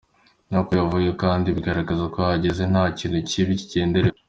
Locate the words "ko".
2.13-2.17